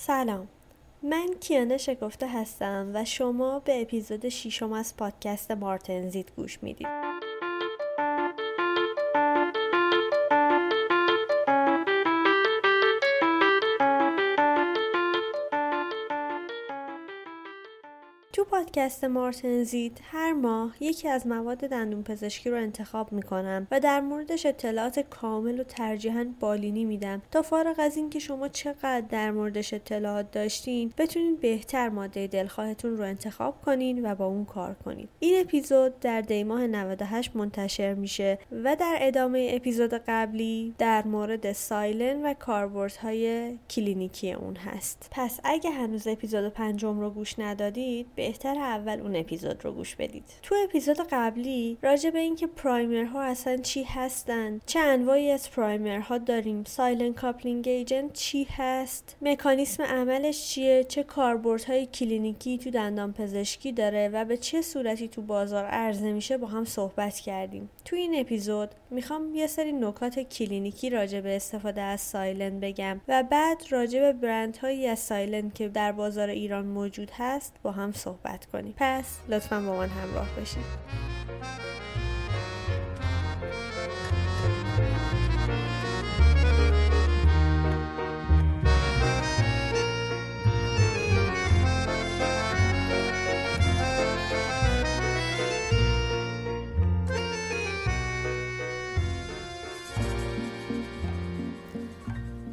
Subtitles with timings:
[0.00, 0.48] سلام.
[1.02, 7.07] من کیانه شکفته هستم و شما به اپیزود شیشم از پادکست مارتنزیت گوش می‌دید.
[18.78, 24.46] پادکست مارتنزیت هر ماه یکی از مواد دندون پزشکی رو انتخاب می‌کنم و در موردش
[24.46, 27.22] اطلاعات کامل و ترجیحاً بالینی میدم.
[27.30, 33.04] تا فارغ از اینکه شما چقدر در موردش اطلاعات داشتین بتونین بهتر ماده دلخواهتون رو
[33.04, 35.08] انتخاب کنین و با اون کار کنین.
[35.20, 42.22] این اپیزود در دیماه 98 منتشر میشه و در ادامه اپیزود قبلی در مورد silane
[42.22, 45.08] و کاربردهای کلینیکی اون هست.
[45.10, 50.24] پس اگه هنوز اپیزود پنجم رو گوش ندادید بهتر اول اون اپیزود رو گوش بدید.
[50.42, 56.08] تو اپیزود قبلی راجع به اینکه primer ها اصلا چی هستن چه انواعی از primer
[56.08, 63.12] ها داریم silane coupling agent چی هست مکانیسم عملش چیه چه کاربردهای کلینیکی تو دندان
[63.12, 67.70] پزشکی داره و به چه صورتی تو بازار عرضه میشه با هم صحبت کردیم.
[67.84, 73.22] تو این اپیزود می‌خوام یه سری نکات کلینیکی راجع به استفاده از silane بگم و
[73.22, 78.46] بعد راجع به برندهایی از silane که در بازار ایران موجود هست با هم صحبت
[78.46, 78.57] کنیم.
[78.76, 80.64] پس لطفا با من همراه باشید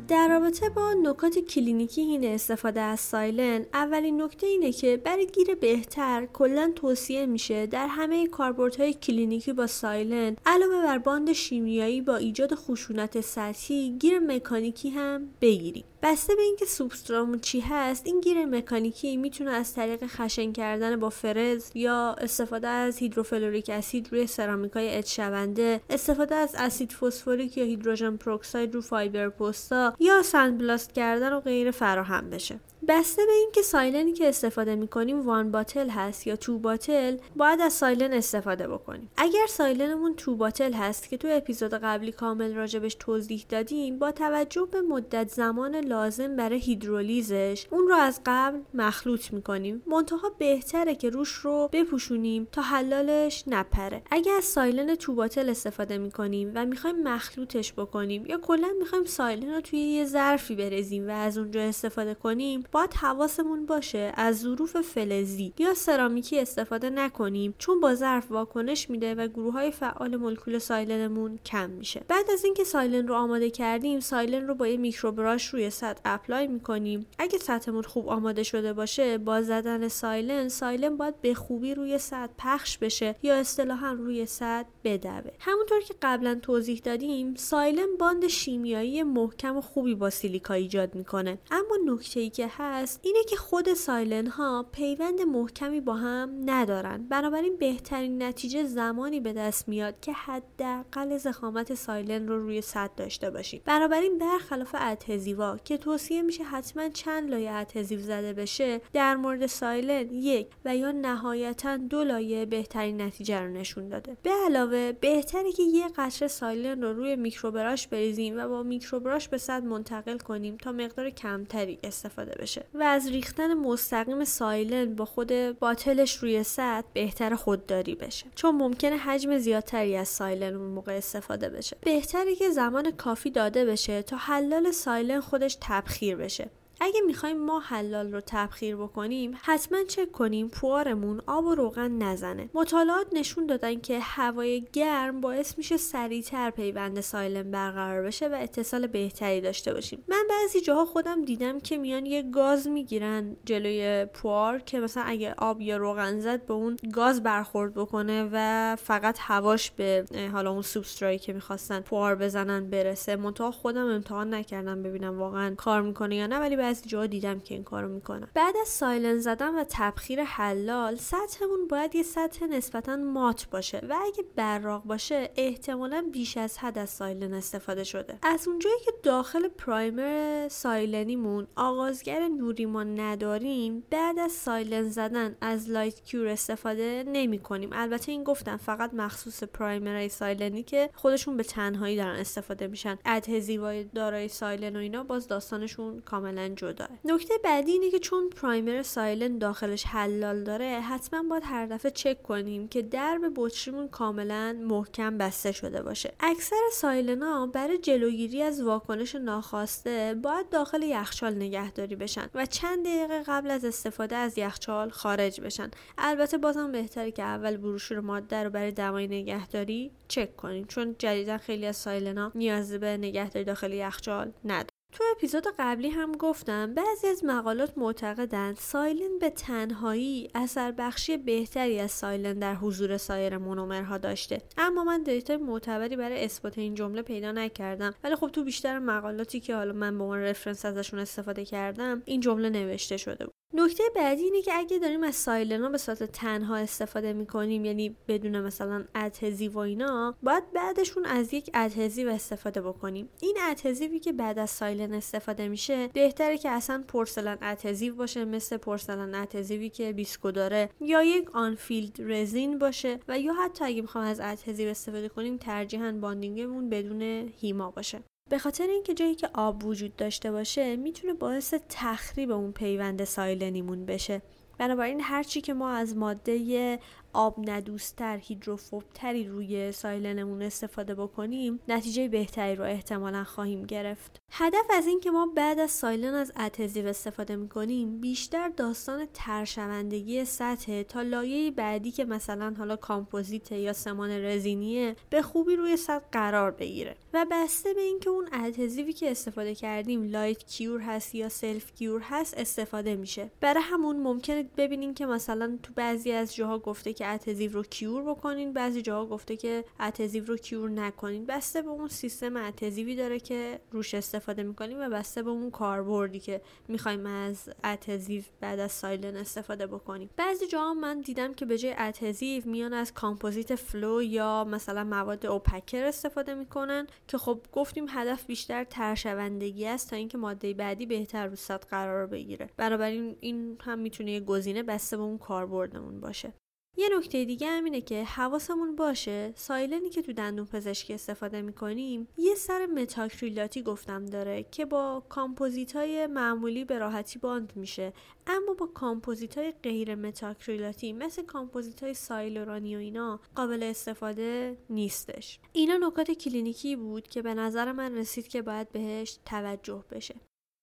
[0.07, 5.55] در رابطه با نکات کلینیکی این استفاده از silane اولین نکته اینه که برای گیر
[5.55, 12.15] بهتر کلا توصیه میشه در همه کاربردهای کلینیکی با silane علاوه بر bond شیمیایی با
[12.15, 15.83] ایجاد خشونت سطحی گیر مکانیکی هم بگیریم.
[16.07, 21.09] بسته به اینکه سوبسترامون چی هست این گیر مکانیکی می‌تونه از طریق خشن کردن با
[21.09, 27.63] فرز یا استفاده از هیدروفلوریک اسید روی سرامیکای etch شونده استفاده از اسید فسفوریک یا
[27.63, 32.59] hydrogen peroxide رو fiber post ا یا sand کردن و غیره فراهم بشه.
[32.87, 37.61] بسته به اینکه silane ی که استفاده می‌کنیم one bottle هست یا two bottle باید
[37.61, 39.09] از silane استفاده بکنیم.
[39.17, 44.11] اگر silane مون two bottle هست که تو اپیزود قبلی کامل راجبش توضیح دادیم با
[44.11, 49.83] توجه به مدت زمان لازم برای هیدرولیزش اون رو از قبل مخلوط می‌کنیم.
[49.87, 54.01] منتها بهتره که روش رو بپوشونیم تا حلالش نپره.
[54.11, 59.53] اگر از silane two bottle استفاده می‌کنیم و می‌خوایم مخلوطش بکنیم یا کلا می‌خوایم silane
[59.53, 64.81] رو توی یه ظرفی بریزیم و از اونجا استفاده کنیم باید حواسمون باشه از ظروف
[64.81, 70.57] فلزی یا سرامیکی استفاده نکنیم چون با ظرف واکنش میده و گروه های فعال مولکول
[70.57, 72.01] silane مون کم میشه.
[72.07, 76.47] بعد از اینکه silane رو آماده کردیم silane رو با یه microbrush روی سطح apply
[76.47, 77.05] می‌کنیم.
[77.19, 82.33] اگه سطحمون خوب آماده شده باشه با زدن silane silane باید به خوبی روی سطح
[82.37, 85.31] پخش بشه یا اصطلاحا روی سطح بدوه.
[85.39, 91.37] همونطور که قبلا توضیح دادیم silane bond شیمیایی محکم و خوبی با سیلیکا ایجاد می‌کنه.
[91.51, 97.07] اما نکته ای که هست اینه که خود silane ها پیوند محکمی با هم ندارن.
[97.09, 103.29] بنابراین بهترین نتیجه زمانی به دست میاد که حداقل زخامت سایلن رو روی سطح داشته
[103.29, 103.61] باشیم.
[103.65, 110.13] بنابراین برخلاف ادهزیوا که توصیه میشه حتما چند لایه ادهزیو زده بشه در مورد سایلن
[110.13, 114.17] یک و یا نهایتا دو لایه بهترین نتیجه رو نشون داده.
[114.23, 119.37] به علاوه بهتره که یه قطره سایلن رو روی میکروبراش بریزیم و با میکروبراش به
[119.37, 125.59] سطح منتقل کنیم تا مقدار کمتری استفاده بشه و از ریختن مستقیم silane با خود
[125.59, 130.93] bottle ش روی سطح بهتر خودداری بشه چون ممکنه حجم زیادتری از silane اون موقع
[130.93, 131.77] استفاده بشه.
[131.81, 136.49] بهتره که زمان کافی داده بشه تا حلال silane خودش تبخیر بشه.
[136.81, 142.49] اگه می‌خوایم ما حلال رو تبخیر بکنیم حتما چک کنیم پوارمون آب و روغن نزنه.
[142.53, 148.87] مطالعات نشون دادن که هوای گرم باعث میشه سریعتر پیوند silane برقرار بشه و اتصال
[148.87, 150.03] بهتری داشته باشیم.
[150.07, 155.33] من بعضی جاها خودم دیدم که میان یه گاز می‌گیرن جلوی پوار که مثلا اگه
[155.37, 160.61] آب یا روغن زد به اون گاز برخورد بکنه و فقط هواش به حالا اون
[160.61, 163.15] سوبسترایی که می‌خواستن پوار بزنن برسه.
[163.15, 167.53] منتها خودم امتحان نکردم ببینم واقعا کار می‌کنه یا نه ولی بعضی جا دیدم که
[167.53, 168.27] این کارو می‌کنن.
[168.33, 173.95] بعد از silane زدن و تبخیر حلال سطحمون باید یه سطح نسبتا مات باشه و
[174.05, 178.17] اگه براق باشه احتمالا بیش از حد از silane استفاده شده.
[178.23, 185.35] از اونجایی که داخل primer silane یمون آغازگر نوری ما نداریم بعد از silane زدن
[185.41, 190.63] از light cure استفاده نمی کنیم البته این گفتم فقط مخصوص primer های silane ی
[190.63, 192.97] که خودشون به تنهایی دارن استفاده میشن.
[193.05, 196.87] adhesive های دارای silane و اینا باز داستانشون کاملا کاملا جدا.
[197.05, 202.23] نکته بعدی اینه که چون primer silane داخلش حلال داره حتما باید هر دفعه چک
[202.23, 206.13] کنیم که درب بطریمون کاملا محکم بسته شده باشه.
[206.19, 212.85] اکثر silane ا برای جلوگیری از واکنش ناخواسته باید داخل یخچال نگهداری بشن و چند
[212.85, 215.71] دقیقه قبل از استفاده از یخچال خارج بشن.
[215.97, 221.37] البته بازم بهتره که اول بروشور ماده رو برای دمای نگهداری چک کنیم چون جدیدا
[221.37, 226.73] خیلی از silane ا نیاز به نگهداری داخل یخچال نداره تو اپیزود قبلی هم گفتم
[226.73, 233.37] بعضی از مقالات معتقدند silane به تنهایی اثر بخشی بهتری از silane در حضور سایر
[233.37, 234.41] مونومرها داشته.
[234.57, 237.93] اما من data معتبری برای اثبات این جمله پیدا نکردم.
[238.03, 242.19] ولی خب تو بیشتر مقالاتی که حالا من به عنوان reference ازشون استفاده کردم این
[242.19, 243.35] جمله نوشته شده بود.
[243.57, 247.95] نکته بعدی اینه که اگه داریم از silane ا به صورت تنها استفاده می‌کنیم یعنی
[248.07, 253.09] بدون مثلا adhesive و اینا باید بعدشون از یک adhesive استفاده بکنیم.
[253.21, 258.25] این adhesive ی که بعد از silane استفاده میشه بهتره که اصلا porcelain adhesive باشه
[258.25, 263.65] مثل porcelain adhesive ی که Bisco داره یا یک unfilled resin باشه و یا حتی
[263.65, 267.01] اگه می‌خوام از adhesive استفاده کنیم ترجیحاً bonding مون بدون
[267.37, 268.03] HEMA باشه.
[268.29, 273.52] به خاطر اینکه جایی که آب وجود داشته باشه می‌تونه باعث تخریب اون پیوند silane
[273.52, 274.21] یمون بشه.
[274.57, 276.79] بنابراین هرچی که ما از ماده
[277.13, 284.21] آب‌ندوست‌تر هیدروفوبتری روی silane مون استفاده بکنیم نتیجه بهتری رو احتمالا خواهیم گرفت.
[284.31, 290.25] هدف از این که ما بعد از silane از adhesive استفاده می‌کنیم بیشتر داستان ترشوندگی
[290.25, 296.05] سطح تا لایه بعدی که مثلا حالا کامپوزیت یا سمان رزینیه به خوبی روی سطح
[296.11, 296.95] قرار بگیره.
[297.13, 301.73] و بسته به اینکه اون adhesive ی که استفاده کردیم light cure هست یا self
[301.73, 303.31] cure هست استفاده میشه.
[303.41, 308.03] برای همون ممکنه ببینیم که مثلا تو بعضی از جاها گفته که adhesive رو cure
[308.03, 311.25] بکنین بعضی جاها گفته که adhesive رو cure نکنین.
[311.25, 315.51] بسته به اون سیستم adhesive ی داره که روش استفاده می‌کنیم و بسته به اون
[315.51, 320.09] کاربردی که می‌خوایم از adhesive بعد از silane استفاده بکنیم.
[320.17, 325.25] بعضی جاها من دیدم که به جای adhesive میان از کامپوزیت flow یا مثلا مواد
[325.25, 331.27] opaquer استفاده می‌کنن که خب گفتیم هدف بیشتر ترشوندگی است تا اینکه ماده بعدی بهتر
[331.27, 331.35] رو
[331.69, 332.49] قرار بگیره.
[332.57, 336.33] بنابراین این هم می‌تونه یه گزینه بسته به اون کاربردمون باشه.
[336.77, 341.41] یه نکته دیگه هم اینه که حواسمون باشه silane ی که تو دندون پزشکی استفاده
[341.41, 347.93] می‌کنیم یه سر متاکریلاتی گفتم داره که با کامپوزیت های معمولی به راحتی bond میشه.
[348.27, 354.57] اما با کامپوزیت های غیر متاکریلاتی مثل کامپوزیت های silorane ی و اینا قابل استفاده
[354.69, 355.39] نیستش.
[355.53, 360.15] اینا نکات کلینیکی بود که به نظر من رسید که باید بهش توجه بشه.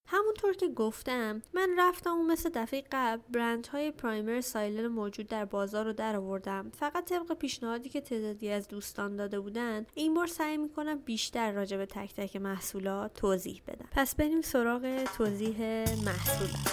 [0.06, 5.44] همونطور که گفتم من رفتم اون مثل دفعه قبل برند های primer silane موجود در
[5.44, 6.70] بازار رو در آوردم.
[6.74, 11.76] فقط طبق پیشنهادی که تعدادی از دوستان داده بودن این بار سعی می‌کنم بیشتر راجع
[11.76, 13.88] به تک تک محصولات توضیح بدم.
[13.92, 15.58] پس بریم سراغ توضیح
[16.04, 16.72] محصولات.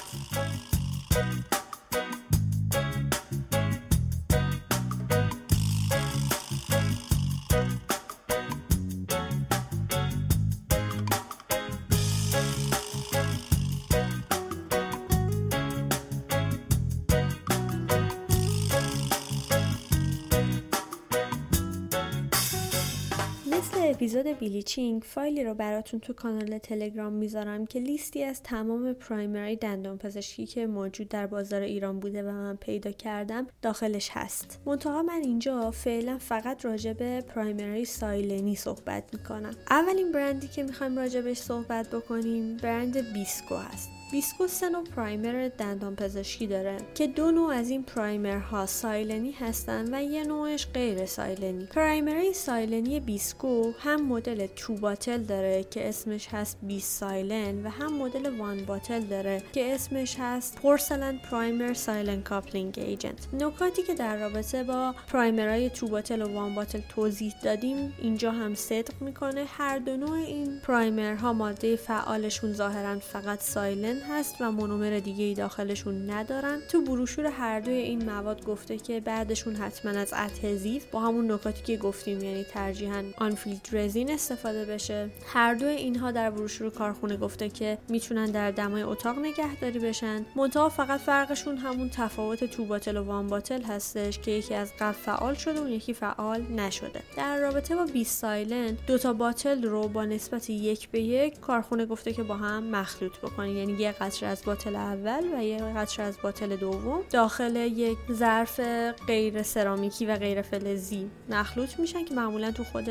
[23.99, 29.97] اپیزود بیلیچینگ فایلی رو براتون تو کانال تلگرام می‌ذارم که لیستی از تمام پرایمری دندان
[29.97, 34.61] پزشکی که موجود در بازار ایران بوده و من پیدا کردم داخلش هست.
[34.65, 39.55] منتها من اینجا فعلا فقط راجع به پرایمری سایلنی صحبت می‌کنم.
[39.69, 43.98] اولین برندی که می‌خوایم راجبش صحبت بکنیم برند Bisco هست.
[44.11, 49.31] Bisco نوع primer دندان پزشکی داره که دو نوع از این primer ها silane ی
[49.31, 51.65] هستن و یه نوعش غیر silane ی.
[51.65, 57.93] primer silane ی Bisco هم مدل two bottle داره که اسمش هست Bis-Silane و هم
[57.93, 63.27] مدل one bottle داره که اسمش هست porcelain primer silane coupling agent.
[63.33, 68.31] نکاتی که در رابطه با primer های two bottle و one bottle توضیح دادیم اینجا
[68.31, 69.45] هم صدق می‌کنه.
[69.47, 75.23] هر دو نوع این primer ها ماده فعالشون ظاهرا فقط silane هست و مونومر دیگه
[75.23, 76.59] ای داخلشون ندارن.
[76.71, 81.63] تو بروشور هر دوی این مواد گفته که بعدشون حتما از اتهزیو با همون نکاتی
[81.63, 85.09] که گفتیم یعنی ترجیحاً آنفیلد رزین استفاده بشه.
[85.27, 90.25] هر دوی اینها در بروشور کارخونه گفته که می‌تونن در دمای اتاق نگهداری بشن.
[90.35, 94.91] منتها فقط فرقشون همون تفاوت تو باتل و وان باتل هستش که یکی از قبل
[94.91, 97.01] فعال شده و یکی فعال نشده.
[97.17, 101.85] در رابطه با 20 سایلن دو تا باتل رو با نسبت یک به یک کارخونه
[101.85, 106.05] گفته که با هم مخلوط بکنین یعنی یه قطره از باتل اول و یه قطره
[106.05, 107.01] از باتل دوم.
[107.11, 108.59] داخل یک ظرف
[109.07, 112.89] غیر سرامیکی و غیر فلزی مخلوط میشن که معمولا تو خود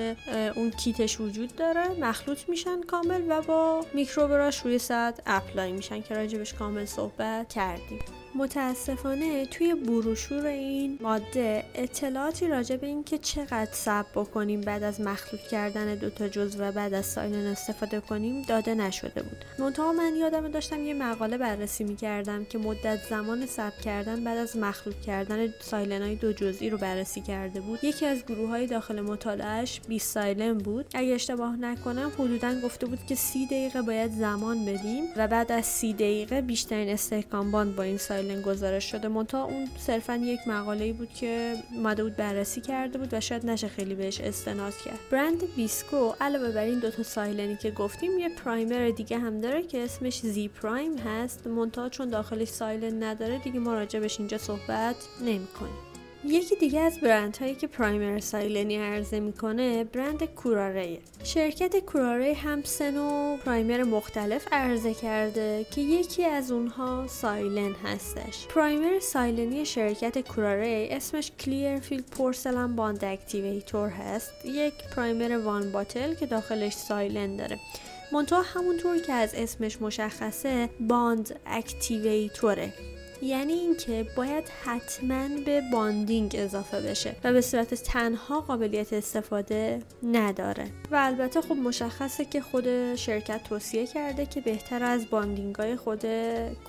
[0.56, 1.88] اون کیتش وجود داره.
[2.00, 7.98] مخلوط میشن کامل و با microbrush روی سطح apply میشن که راجبش کامل صحبت کردیم.
[8.38, 15.40] متاسفانه توی بروشور این ماده اطلاعاتی راجع به اینکه چقدر صبر بکنیم بعد از مخلوط
[15.40, 19.44] کردن دوتا جز و بعد از silane استفاده کنیم داده نشده بود.
[19.58, 24.56] منتها من یادم داشتم یه مقاله بررسی می‌کردم که مدت زمان صبر کردن بعد از
[24.56, 27.84] مخلوط کردن silane های دو جزئی رو بررسی کرده بود.
[27.84, 30.86] یکی از گروه های داخل مطالعهش Bis-Silane بود.
[30.94, 35.66] اگه اشتباه نکنم حدودا گفته بود که سی دقیقه باید زمان بدیم و بعد از
[35.66, 39.08] سی دقیقه بیشترین استحکام bond با این silane silane گزارش شده.
[39.08, 43.68] منتها اون صرفا یک مقاله بود که اومده بود بررسی کرده بود و شاید نشه
[43.68, 44.98] خیلی بهش استناد کرد.
[45.10, 49.62] برند Bisco علاوه بر این دوتا silane ی که گفتیم یه primer دیگه هم داره
[49.62, 51.46] که اسمش Z-Prime هست.
[51.46, 55.87] منتها چون داخلش silane نداره دیگه ما راجبش اینجا صحبت نمی کنیم.
[56.24, 62.34] یکی دیگه از برند هایی که primer silane ی عرضه می‌کنه برند Kuraray شرکت Kuraray
[62.34, 68.46] هم سه نوع primer مختلف عرضه کرده که یکی از اونها silane هستش.
[68.46, 74.32] primer silane ی شرکت Kuraray اسمش Clearfil Porcelain Bond Activator هست.
[74.44, 77.58] یک primer one bottle که داخلش silane داره.
[78.12, 82.72] منتها همونطور که از اسمش مشخصه bond activator ه
[83.22, 90.64] یعنی اینکه باید حتما به bonding اضافه بشه و به صورت تنها قابلیت استفاده نداره.
[90.90, 96.02] و البته خب مشخصه که خود شرکت توصیه کرده که بهتر از bonding های خود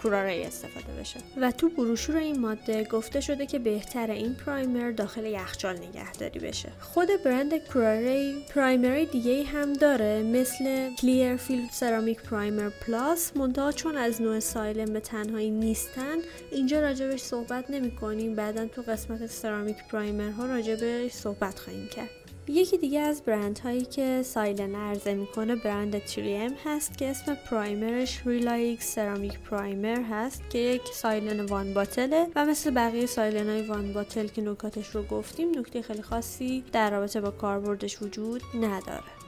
[0.01, 1.19] Kuraray استفاده بشه.
[1.41, 6.69] و تو بروشور این ماده گفته شده که بهتر این primer داخل یخچال نگهداری بشه.
[6.79, 13.97] خود برند Kuraray primer ی دیگه هم داره مثل Clearfil Ceramic Primer Plus منتها چون
[13.97, 16.17] از نوع silane به تنهایی نیستن
[16.51, 22.09] اینجا راجبش صحبت نمی کنیم بعدا تو قسمت ceramic primer ها راجبش صحبت خواهیم کرد.
[22.47, 28.00] یکی دیگه از برند هایی که silane عرضه می‌کنه برند 3M هست که اسم primer
[28.00, 33.49] ش RelyX Ceramic Primer هست که یک silane one bottle ه و مثل بقیه silane
[33.49, 38.41] های one bottle که نکاتش رو گفتیم نکته خیلی خاصی در رابطه با کاربردش وجود
[38.55, 39.18] نداره.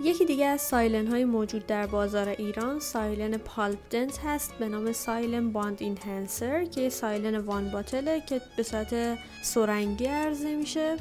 [0.00, 5.52] یکی دیگه از silane های موجود در بازار ایران silane Pulpdent هست به نام Silane
[5.52, 10.96] Bond Enhancer که silane one bottle ه که به صورت سرنگی عرضه میشه.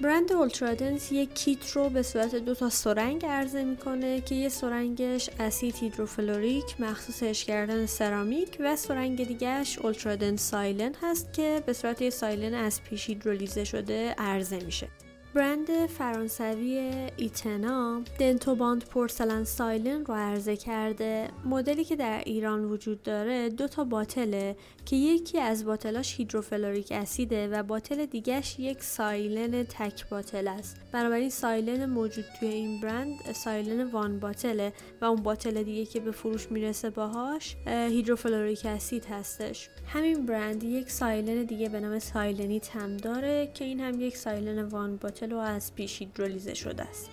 [0.00, 5.30] برند Ultradent یک کیت رو به صورت دو تا سرنگ عرضه می‌کنه که یه سرنگش
[5.40, 12.10] اسید هیدروفلوریک مخصوص کردن سرامیک و سرنگ دیگهش Ultradent Silane هست که به صورت یه
[12.10, 14.88] silane از پیش هیدرولیزه شده عرضه میشه.
[15.34, 21.28] برند فرانسوی Itena DentoBond Porcelain Silane رو عرضه کرده.
[21.44, 26.16] مدلی که در ایران وجود داره دو تا bottle ه که یکی از bottle اش
[26.16, 30.76] هیدروفلوریک اسیده و bottle دیگهش یک silane تک bottle است.
[30.92, 36.00] بنابراین silane موجود توی این برند silane one bottle ه و اون bottle دیگه که
[36.00, 39.68] به فروش می‌رسه باهاش هیدروفلوریک اسید هستش.
[39.86, 44.62] همین برند یک silane دیگه به نام سایلنی تم داره که این هم یک silane
[44.62, 47.10] one bottle و از پیش هیدرولیزه شده است.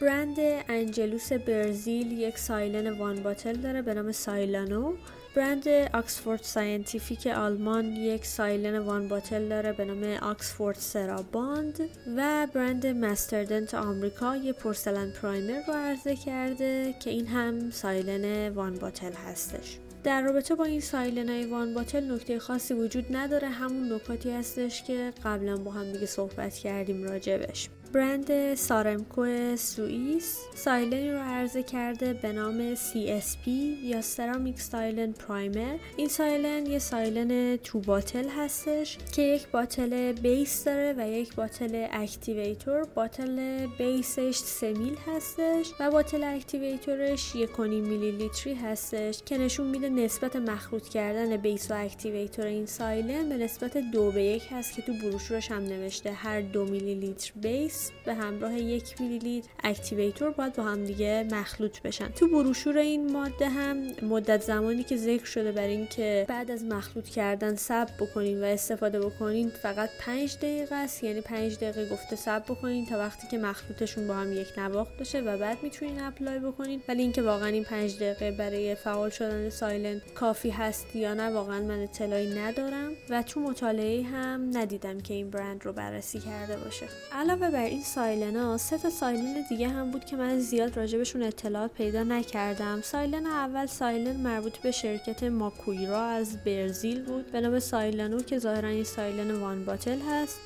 [0.00, 0.36] برند
[0.68, 4.92] Angelus برزیل یک silane one bottle داره به نام Silano.
[5.36, 11.80] برند Oxford Scientific آلمان یک silane one bottle داره به نام Oxford Cera Bond.
[12.16, 18.74] و برند Master-Dent آمریکا یک porcelain primer رو عرضه کرده که این هم silane one
[18.74, 19.78] bottle هستش.
[20.04, 24.82] در رابطه با این silane های one bottle نکته خاصی وجود نداره؟ همون نکاتی هستش
[24.82, 31.62] که قبلا با هم دیگه صحبت کردیم راجبش برند Saremco سوئیس silane ی رو عرضه
[31.62, 33.48] کرده به نام CSP
[33.82, 40.64] یا Ceramic Silane Primer این silane یه silane two bottle هستش که یک bottle base
[40.64, 42.84] داره و یک bottle activator.
[42.94, 49.66] bottle base ش سمیل هستش و bottle activator ش یک میلی لیتری هستش که نشون
[49.66, 54.74] میده نسبت مخلوط کردن base و activator این silane به نسبت دو به یک هست
[54.74, 57.83] که تو بروشورش هم نوشته هر دو میلی لیتر base.
[58.04, 62.08] به همراه یک میلی لیتر activator باید با هم دیگه مخلوط بشن.
[62.08, 67.08] تو بروشور این ماده هم مدت زمانی که ذکر شده بر اینکه بعد از مخلوط
[67.08, 71.04] کردن صبر بکنین و استفاده بکنین فقط 5 دقیقه است.
[71.04, 75.20] یعنی 5 دقیقه گفته صبر بکنین تا وقتی که مخلوطشون با هم یک نواخت بشه
[75.20, 76.82] و بعد می‌تونین apply بکنین.
[76.88, 81.60] ولی اینکه واقعا این 5 دقیقه برای فعال شدن silane کافی هست یا نه واقعا
[81.60, 82.92] من اطلاعی ندارم.
[83.10, 86.86] و تو مطالعه هم ندیدم که این برند رو بررسی کرده باشه.
[87.12, 91.22] علاوه بر این silane ا سه تا silane دیگه هم بود که من زیاد راجبشون
[91.22, 92.80] اطلاعات پیدا نکردم.
[92.82, 97.32] silane اول silane مربوط به شرکت Maquira از برزیل بود.
[97.32, 100.40] به نام Silano که ظاهرا این silane one bottle هست.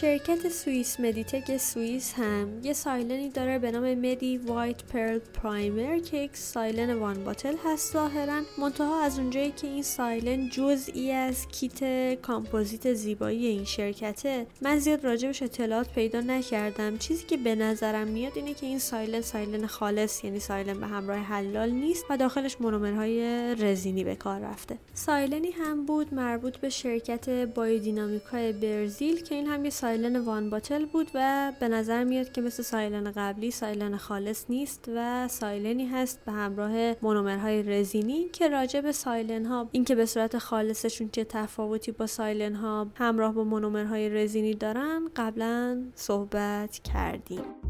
[0.00, 5.98] شرکت سوئیس مدیتک سوئیس هم یه silane ی داره به نام Medi White Pearl Primer
[5.98, 8.42] که یک silane one bottle هست ظاهرا.
[8.58, 15.04] منتها از اونجایی که این silane جزئی از کیت کامپوزیت زیبایی این شرکته من زیاد
[15.04, 16.98] راجبش اطلاعات پیدا نکردم.
[16.98, 21.18] چیزی که به نظرم میاد اینه که این silane silane خالص یعنی silane به همراه
[21.18, 23.20] حلال نیست و داخلش مونومرهای
[23.54, 24.78] رزینی به کار رفته.
[24.94, 30.16] silane ی هم بود مربوط به شرکت Biodinamica ی برزیل که این هم یه silane
[30.16, 35.28] one bottle بود و به نظر میاد که مثل silane قبلی silane خالص نیست و
[35.28, 40.38] silane ی هست به همراه مونومرهای رزینی که راجع به silane ها اینکه به صورت
[40.38, 47.63] خالصشون چه تفاوتی با silane ها همراه با مونومرهای رزینی دارن قبلا صحبت کردیم.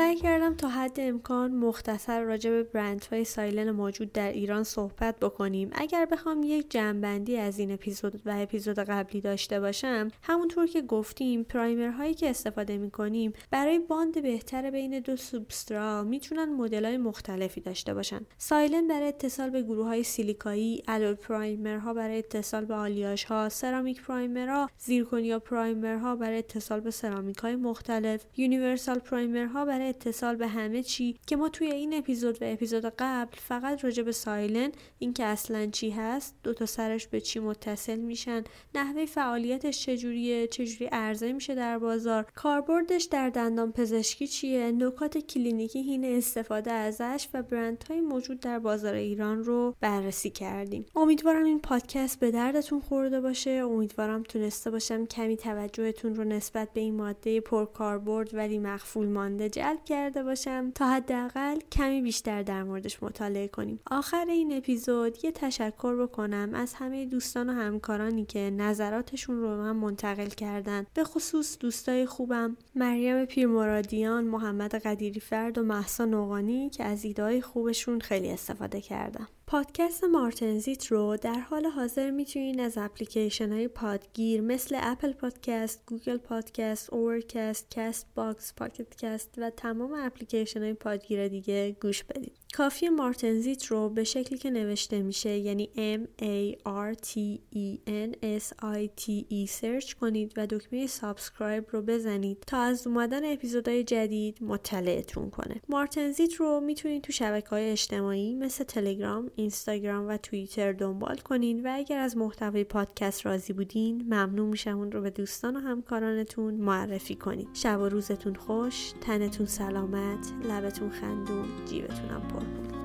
[0.00, 5.70] سعی کردم تا حد امکان مختصر راجع به برندهای silane موجود در ایران صحبت بکنیم.
[5.72, 11.42] اگر بخوام یک جمعبندی از این اپیزود و اپیزود قبلی داشته باشم همونطور که گفتیم
[11.42, 16.96] primer هایی که استفاده می کنیم برای bond بهتر بین دو سوبسترا می‌تونن مدل های
[16.96, 18.20] مختلفی داشته باشن.
[18.38, 23.48] silane برای اتصال به گروه های سیلیکایی alloy primer ها برای اتصال به آلیاژ ها
[23.48, 29.64] ceramic primer ها zirconia primer ها برای اتصال به سرامیک های مختلف universal primer ها
[29.64, 34.02] برای اتصال به همه چی که ما توی این اپیزود و اپیزود قبل فقط راجع
[34.02, 38.44] به silane اینکه اصلا چی هست دو تا سرش به چی متصل میشن
[38.74, 45.82] نحوه فعالیتش چجوریه چجوری عرضه میشه در بازار کاربردش در دندان پزشکی چیه نکات کلینیکی
[45.82, 50.86] هین استفاده ازش و برندهای موجود در بازار ایران رو بررسی کردیم.
[50.96, 53.50] امیدوارم این پادکست به دردتون خورده باشه.
[53.50, 59.79] امیدوارم تونسته باشم کمی توجهتون رو نسبت به این ماده پرکاربرد ولی مخفول مانده جلب
[59.84, 63.80] کرده باشم تا حداقل کمی بیشتر در موردش مطالعه کنیم.
[63.90, 69.76] آخر این اپیزود یه تشکر بکنم از همه دوستان و همکارانی که نظراتشون رو من
[69.76, 70.86] منتقل کردن.
[70.94, 77.40] به خصوص دوستای خوبم مریم پیرمرادیان محمد قدیری فرد و محسا نوغانی که از ایده
[77.40, 79.28] خوبشون خیلی استفاده کردم.
[79.50, 86.16] پادکست مارتنزیت رو در حال حاضر می‌تونین از اپلیکیشن های پادگیر مثل Apple Podcast، Google
[86.16, 88.86] Podcast، Overcast، Castbox، Pocket
[89.36, 92.32] و تمام اپلیکیشن های پادگیر دیگه گوش بدید.
[92.54, 98.16] کافیه مارتنزیت رو به شکلی که نوشته میشه یعنی M A R T E N
[98.40, 103.84] S I T E search کنید و دکمه subscribe رو بزنید تا از اومدن اپیزودهای
[103.84, 105.60] جدید مطلعتون کنه.
[105.68, 111.70] مارتنزیت رو می‌تونید تو شبکه های اجتماعی مثل تلگرام، اینستاگرام و توییتر دنبال کنین و
[111.72, 117.14] اگر از محتوای پادکست راضی بودین ممنون میشم اون رو به دوستان و همکارانتون معرفی
[117.14, 117.48] کنید.
[117.54, 122.79] شب و روزتون خوش، تنتون سلامت، لبتون خندون، جیبتونم پر